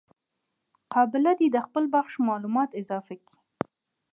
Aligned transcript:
قابله 0.93 1.31
دي 1.39 1.47
د 1.51 1.57
خپل 1.65 1.83
بخش 1.95 2.13
معلومات 2.27 2.69
اضافه 2.81 3.15
کي. 3.25 3.35